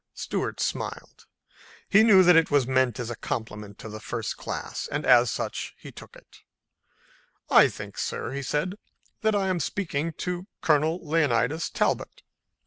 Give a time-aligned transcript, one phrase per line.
[0.15, 1.27] Stuart smiled.
[1.87, 5.29] He knew that it was meant as a compliment of the first class, and as
[5.29, 6.39] such he took it.
[7.51, 8.79] "I think, sir," he said,
[9.21, 12.23] "that I am speaking to Colonel Leonidas Talbot?"